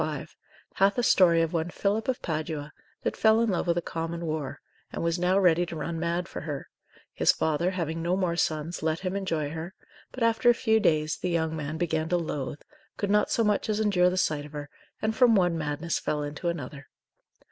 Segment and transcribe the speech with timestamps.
[0.01, 0.35] 5,
[0.77, 4.21] hath a story of one Philip of Padua that fell in love with a common
[4.21, 4.55] whore,
[4.91, 6.67] and was now ready to run mad for her;
[7.13, 9.75] his father having no more sons let him enjoy her;
[10.11, 12.63] but after a few days, the young man began to loath,
[12.97, 14.71] could not so much as endure the sight of her,
[15.03, 16.87] and from one madness fell into another.